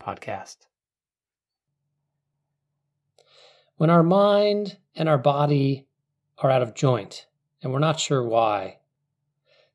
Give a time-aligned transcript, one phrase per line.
[0.00, 0.66] podcast.
[3.76, 5.86] When our mind and our body
[6.38, 7.26] are out of joint
[7.62, 8.78] and we're not sure why,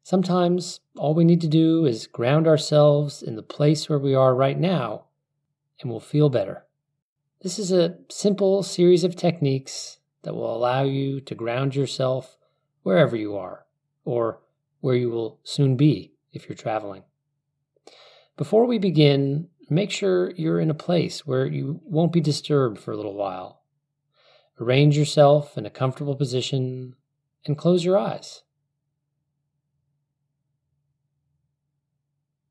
[0.04, 4.34] sometimes all we need to do is ground ourselves in the place where we are
[4.34, 5.06] right now
[5.80, 6.66] and we'll feel better.
[7.42, 12.38] This is a simple series of techniques that will allow you to ground yourself
[12.84, 13.66] wherever you are
[14.06, 14.40] or
[14.80, 17.04] where you will soon be if you're traveling.
[18.38, 22.92] Before we begin, make sure you're in a place where you won't be disturbed for
[22.92, 23.62] a little while.
[24.60, 26.96] Arrange yourself in a comfortable position
[27.46, 28.44] and close your eyes.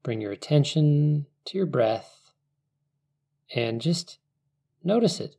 [0.02, 2.32] Bring your attention to your breath
[3.54, 4.18] and just
[4.82, 5.36] notice it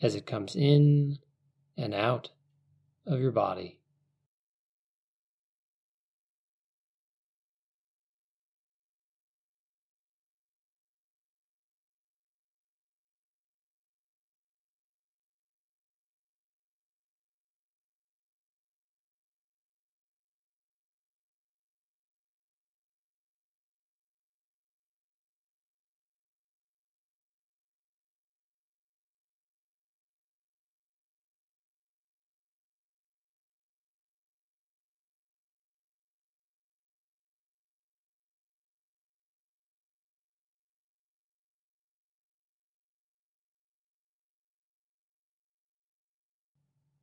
[0.00, 1.18] as it comes in
[1.76, 2.30] and out
[3.06, 3.79] of your body.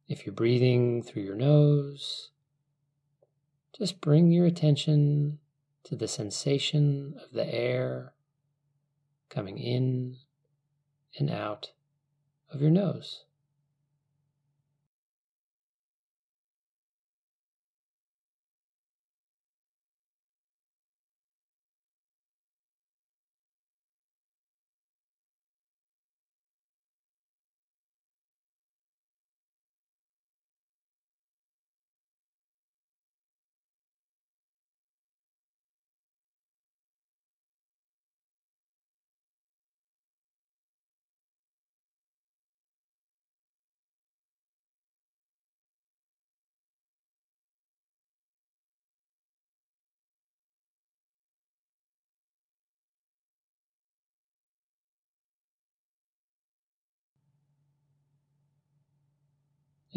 [0.08, 2.32] If you're breathing through your nose,
[3.78, 5.40] just bring your attention
[5.84, 8.14] to the sensation of the air
[9.30, 10.18] coming in
[11.20, 11.72] and out
[12.50, 13.26] of your nose.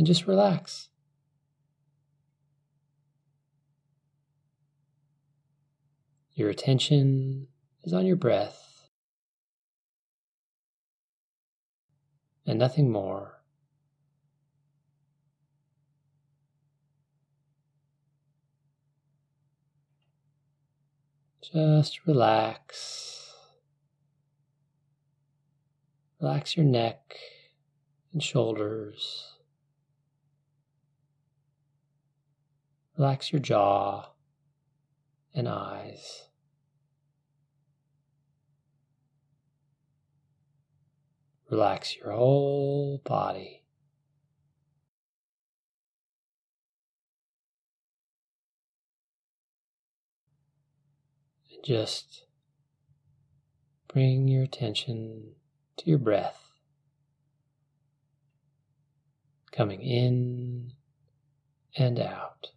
[0.01, 0.89] And just relax.
[6.33, 7.49] Your attention
[7.85, 8.89] is on your breath
[12.47, 13.43] and nothing more.
[21.43, 23.35] Just relax.
[26.23, 27.17] Relax your neck
[28.15, 29.30] and shoulders.
[33.01, 34.11] Relax your jaw
[35.33, 36.29] and eyes.
[41.51, 43.63] Relax your whole body.
[51.51, 52.27] And just
[53.89, 55.37] bring your attention
[55.79, 56.51] to your breath
[59.53, 60.73] coming in
[61.79, 62.51] and out.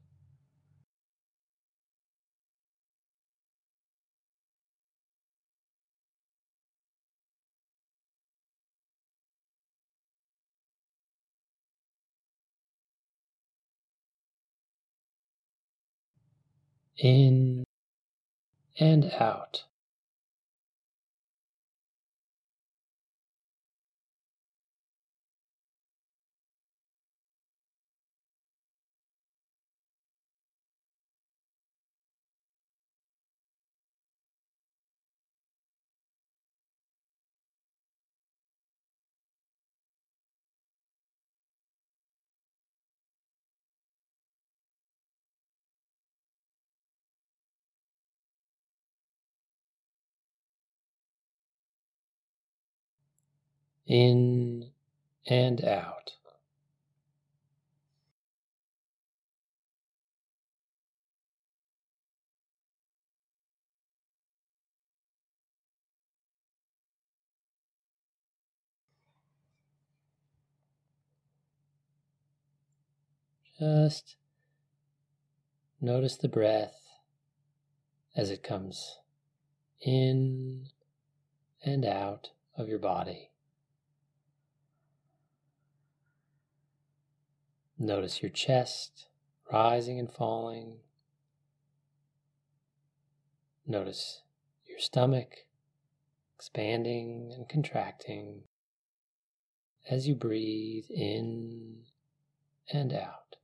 [16.97, 17.63] In
[18.79, 19.63] and out.
[53.85, 54.72] In
[55.28, 56.14] and out.
[73.59, 74.16] Just
[75.80, 76.76] notice the breath
[78.16, 78.97] as it comes
[79.80, 80.68] in
[81.64, 83.33] and out of your body.
[87.84, 89.08] Notice your chest
[89.52, 90.78] rising and falling.
[93.68, 94.22] Notice
[94.66, 95.40] your stomach
[96.38, 98.44] expanding and contracting
[99.90, 101.80] as you breathe in
[102.72, 103.35] and out.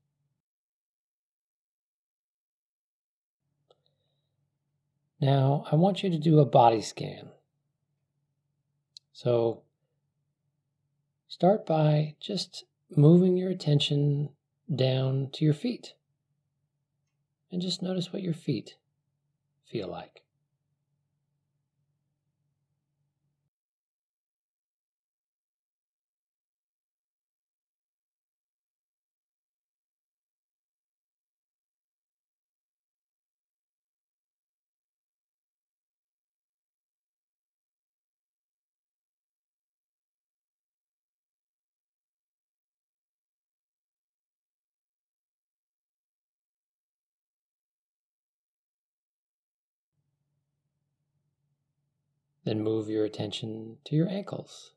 [5.20, 7.28] Now, I want you to do a body scan.
[9.12, 9.64] So,
[11.28, 12.64] start by just
[12.96, 14.30] moving your attention
[14.74, 15.94] down to your feet.
[17.52, 18.76] And just notice what your feet
[19.66, 20.22] feel like.
[52.50, 54.74] Then move your attention to your ankles.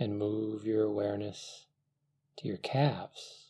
[0.00, 1.66] And move your awareness
[2.38, 3.49] to your calves.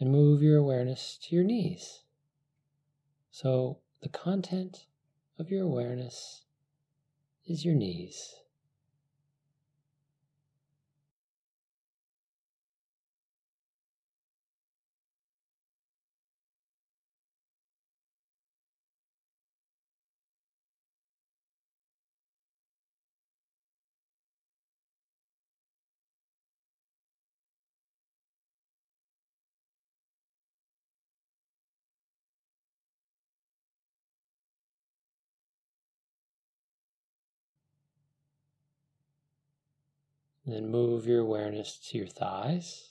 [0.00, 2.04] And move your awareness to your knees.
[3.30, 4.86] So, the content
[5.38, 6.42] of your awareness
[7.46, 8.39] is your knees.
[40.44, 42.89] And then move your awareness to your thighs.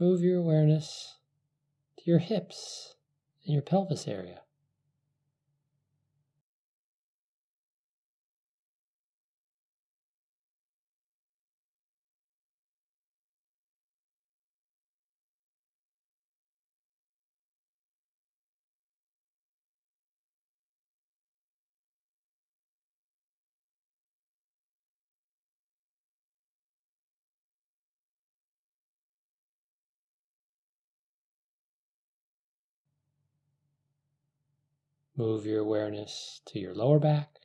[0.00, 1.16] Move your awareness
[1.98, 2.94] to your hips
[3.44, 4.42] and your pelvis area.
[35.18, 37.40] Move your awareness to your lower back.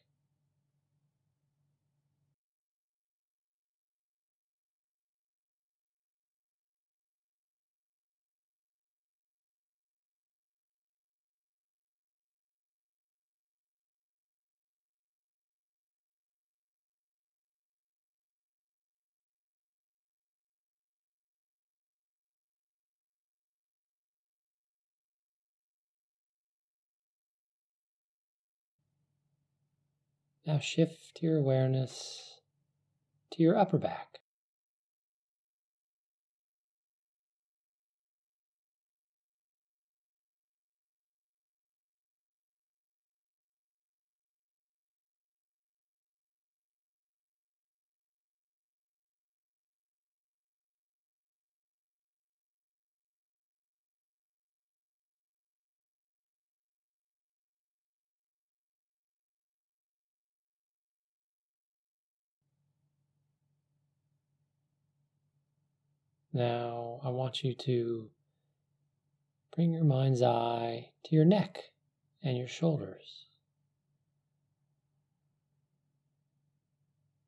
[30.45, 32.39] Now shift your awareness
[33.31, 34.19] to your upper back.
[66.33, 68.09] Now, I want you to
[69.55, 71.59] bring your mind's eye to your neck
[72.23, 73.25] and your shoulders.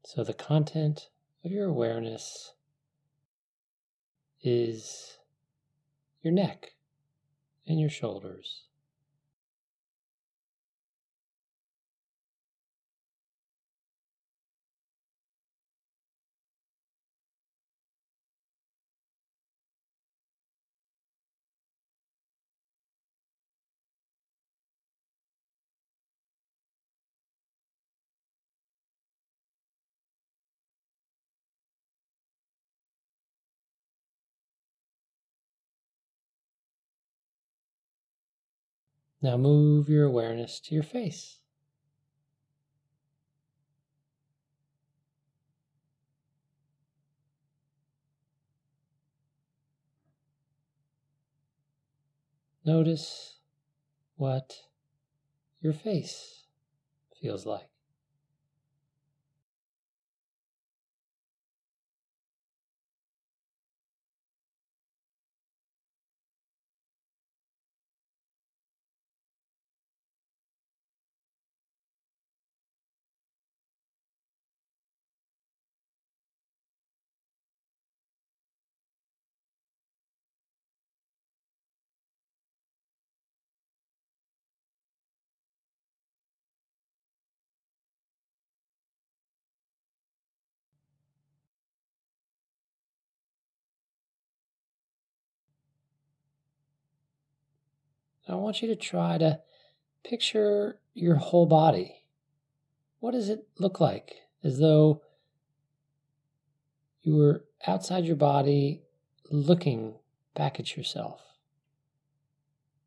[0.04, 1.10] So, the content
[1.44, 2.54] of your awareness
[4.42, 5.20] is
[6.24, 6.74] your neck
[7.68, 8.64] and your shoulders.
[39.26, 41.40] Now move your awareness to your face.
[52.64, 53.40] Notice
[54.16, 54.54] what
[55.60, 56.44] your face
[57.20, 57.75] feels like.
[98.36, 99.40] I want you to try to
[100.04, 102.04] picture your whole body.
[103.00, 104.16] What does it look like?
[104.44, 105.02] As though
[107.02, 108.82] you were outside your body
[109.32, 109.96] looking
[110.34, 111.22] back at yourself,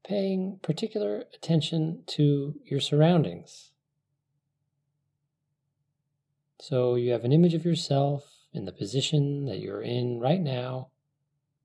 [0.05, 3.71] paying particular attention to your surroundings.
[6.61, 10.89] So you have an image of yourself in the position that you're in right now,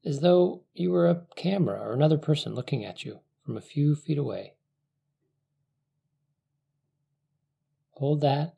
[0.06, 3.96] as though you were a camera or another person looking at you from a few
[3.96, 4.54] feet away.
[7.92, 8.56] Hold that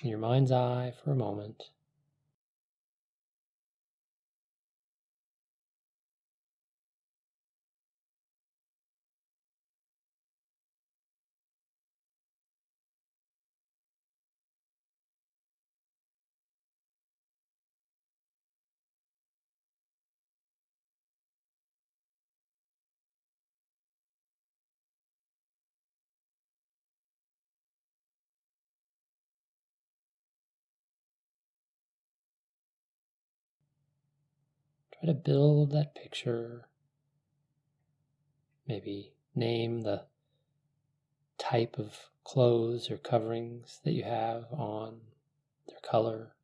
[0.00, 1.64] in your mind's eye for a moment.
[35.02, 36.68] Try to build that picture.
[38.68, 40.04] Maybe name the
[41.38, 45.00] type of clothes or coverings that you have on,
[45.66, 46.36] their color,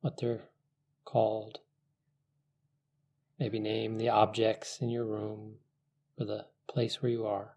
[0.00, 0.48] what they're
[1.04, 1.60] called.
[3.38, 5.58] Maybe name the objects in your room
[6.18, 7.53] or the place where you are.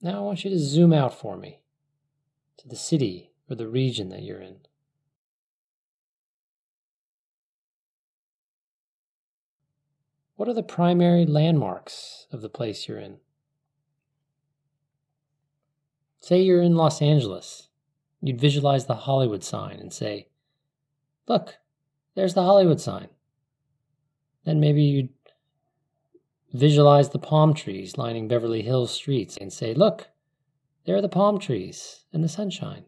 [0.00, 1.60] Now I want you to zoom out for me
[2.58, 4.58] to the city or the region that you're in.
[10.36, 13.18] What are the primary landmarks of the place you're in?
[16.20, 17.68] Say you're in Los Angeles.
[18.20, 20.28] You'd visualize the Hollywood sign and say,
[21.26, 21.58] Look,
[22.14, 23.08] there's the Hollywood sign.
[24.44, 25.17] Then maybe you'd
[26.52, 30.08] visualize the palm trees lining Beverly Hills streets and say, Look,
[30.84, 32.84] there are the palm trees and the sunshine.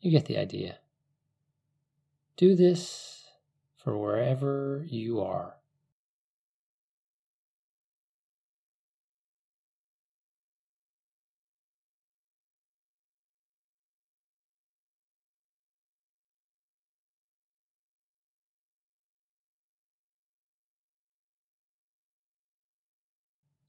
[0.00, 0.78] You get the idea.
[2.36, 3.24] Do this
[3.76, 5.59] for wherever you are.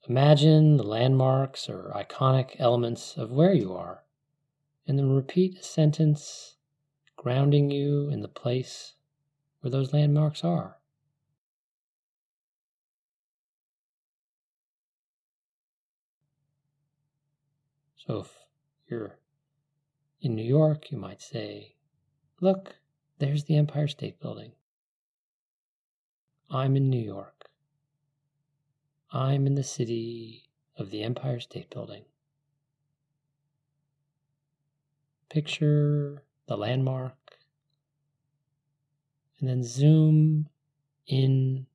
[0.10, 4.04] Imagine the landmarks or iconic elements of where you are,
[4.88, 6.56] and then repeat a sentence
[7.16, 8.96] grounding you in the place
[9.60, 10.78] where those landmarks are.
[17.96, 18.32] So if
[18.90, 19.20] you're
[20.20, 21.76] in New York, you might say,
[22.40, 22.78] Look,
[23.20, 24.54] there's the Empire State Building.
[26.50, 27.51] I'm in New York.
[29.14, 30.44] I'm in the city
[30.78, 32.04] of the Empire State Building.
[35.30, 37.14] Picture the landmark
[39.40, 40.48] and then zoom
[41.08, 41.66] in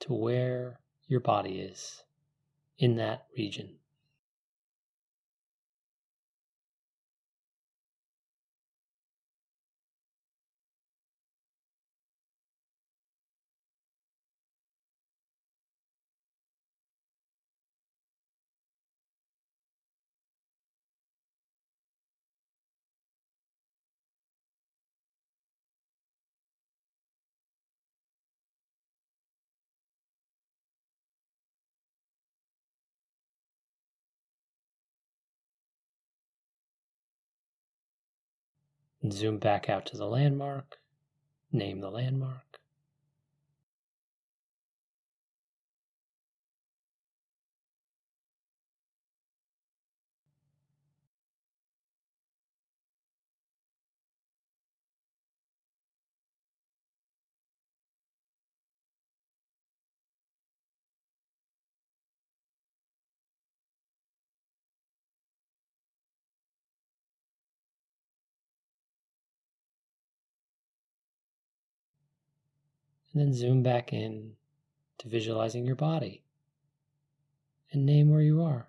[0.00, 0.78] to where
[1.08, 2.04] your body is
[2.78, 3.70] in that region.
[39.12, 40.78] Zoom back out to the landmark,
[41.52, 42.43] name the landmark.
[73.14, 74.32] And then zoom back in
[74.98, 76.22] to visualizing your body
[77.72, 78.68] and name where you are.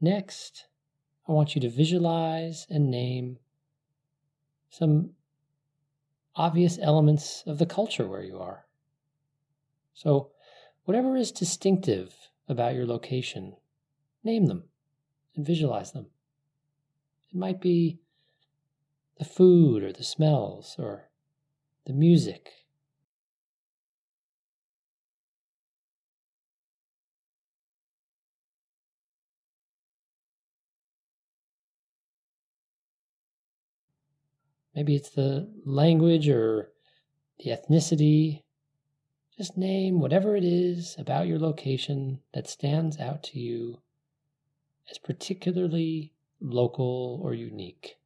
[0.00, 0.66] Next,
[1.28, 3.38] I want you to visualize and name
[4.70, 5.10] some
[6.36, 8.66] obvious elements of the culture where you are.
[9.92, 10.30] So,
[10.84, 12.14] whatever is distinctive
[12.48, 13.56] about your location,
[14.24, 14.64] name them
[15.36, 16.06] and visualize them.
[17.30, 18.00] It might be
[19.18, 21.10] the food or the smells or
[21.84, 22.50] the music
[34.74, 36.72] Maybe it's the language or
[37.38, 38.42] the ethnicity.
[39.36, 43.80] Just name whatever it is about your location that stands out to you
[44.90, 47.96] as particularly local or unique.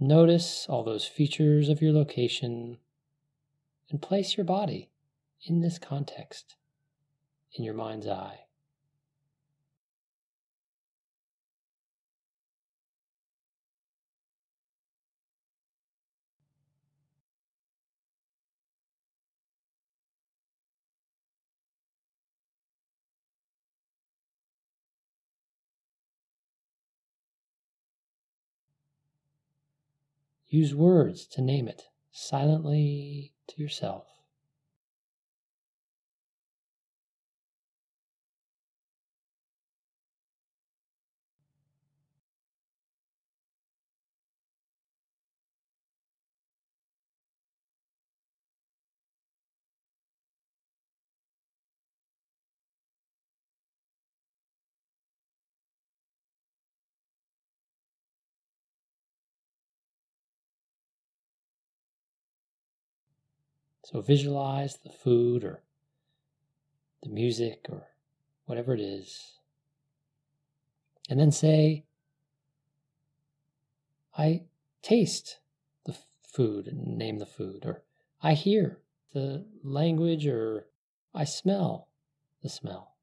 [0.00, 2.78] Notice all those features of your location
[3.90, 4.90] and place your body
[5.42, 6.54] in this context
[7.52, 8.40] in your mind's eye.
[30.50, 34.06] Use words to name it silently to yourself.
[63.90, 65.62] So visualize the food or
[67.02, 67.86] the music or
[68.44, 69.38] whatever it is.
[71.08, 71.86] And then say,
[74.14, 74.42] I
[74.82, 75.38] taste
[75.86, 77.82] the food and name the food, or
[78.22, 78.82] I hear
[79.14, 80.66] the language, or
[81.14, 81.88] I smell
[82.42, 82.97] the smell.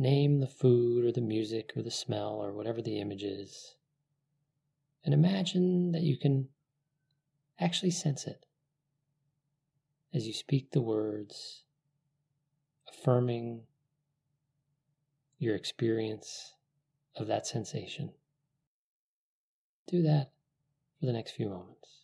[0.00, 3.74] Name the food or the music or the smell or whatever the image is.
[5.04, 6.48] And imagine that you can
[7.58, 8.46] actually sense it
[10.14, 11.64] as you speak the words,
[12.88, 13.62] affirming
[15.38, 16.54] your experience
[17.16, 18.12] of that sensation.
[19.88, 20.30] Do that
[20.98, 21.97] for the next few moments.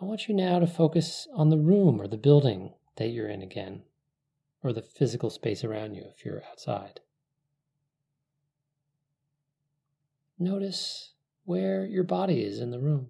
[0.00, 3.42] I want you now to focus on the room or the building that you're in
[3.42, 3.82] again,
[4.62, 7.00] or the physical space around you if you're outside.
[10.38, 13.08] Notice where your body is in the room.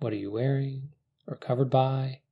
[0.00, 0.88] What are you wearing
[1.26, 2.22] or covered by?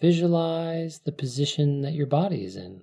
[0.00, 2.82] Visualize the position that your body is in.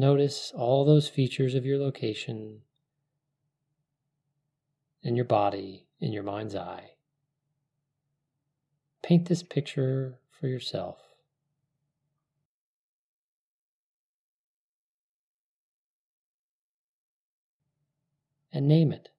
[0.00, 2.62] Notice all those features of your location
[5.02, 6.92] in your body, in your mind's eye.
[9.02, 10.96] Paint this picture for yourself.
[18.54, 19.10] And name it.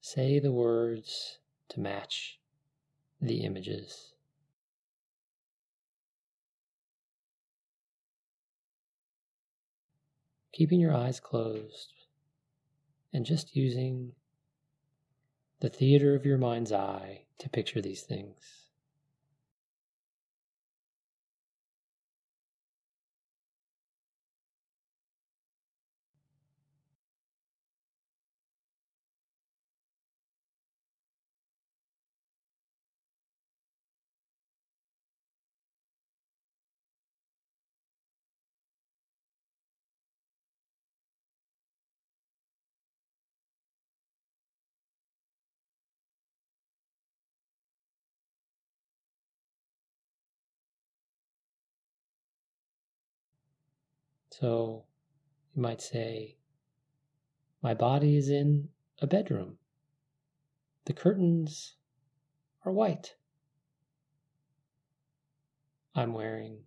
[0.00, 1.38] Say the words
[1.70, 2.38] to match
[3.20, 4.12] the images.
[10.58, 11.92] Keeping your eyes closed
[13.12, 14.10] and just using
[15.60, 18.57] the theater of your mind's eye to picture these things.
[54.40, 54.84] So
[55.56, 56.36] you might say,
[57.60, 58.68] My body is in
[59.00, 59.58] a bedroom.
[60.84, 61.74] The curtains
[62.64, 63.16] are white.
[65.96, 66.58] I'm wearing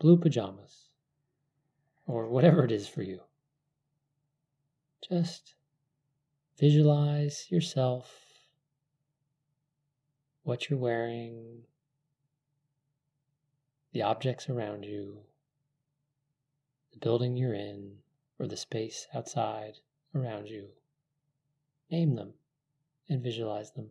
[0.00, 0.88] blue pajamas,
[2.08, 3.20] or whatever it is for you.
[5.08, 5.54] Just
[6.58, 8.12] visualize yourself,
[10.42, 11.62] what you're wearing,
[13.92, 15.20] the objects around you
[16.92, 17.98] the building you're in,
[18.38, 19.78] or the space outside
[20.14, 20.68] around you.
[21.90, 22.34] Name them
[23.08, 23.90] and visualize them.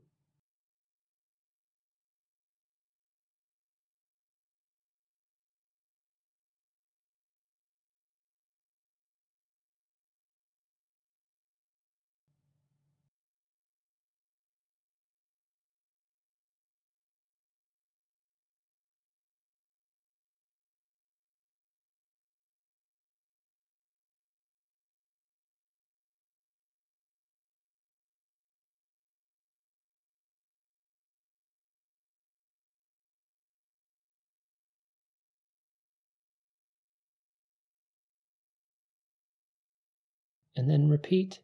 [40.60, 41.40] And then repeat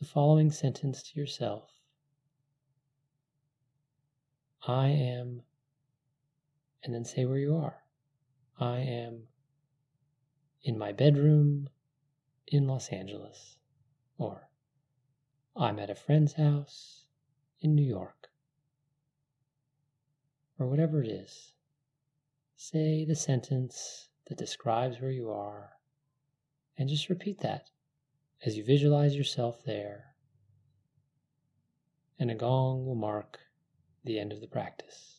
[0.00, 1.68] the following sentence to yourself
[4.66, 5.42] I am,
[6.82, 7.82] and then say where you are.
[8.58, 9.24] I am
[10.62, 11.68] in my bedroom
[12.46, 13.58] in Los Angeles,
[14.16, 14.48] or
[15.54, 17.04] I'm at a friend's house
[17.60, 18.30] in New York,
[20.58, 21.52] or whatever it is.
[22.56, 25.72] Say the sentence that describes where you are,
[26.78, 27.68] and just repeat that
[28.44, 30.14] as you visualize yourself there,
[32.18, 33.38] and a gong will mark
[34.04, 35.13] the end of the practice.